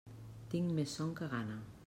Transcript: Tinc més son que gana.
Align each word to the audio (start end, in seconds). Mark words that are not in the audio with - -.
Tinc 0.53 0.73
més 0.79 0.97
son 1.01 1.13
que 1.21 1.31
gana. 1.37 1.61